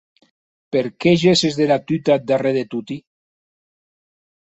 Per 0.75 0.81
qué 1.05 1.13
gesses 1.25 1.59
dera 1.61 1.79
tuta 1.91 2.17
eth 2.17 2.27
darrèr 2.33 2.53
de 2.59 2.67
toti? 2.75 3.01